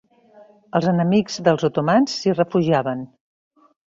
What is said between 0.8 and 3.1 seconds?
enemics dels otomans s'hi refugiaven.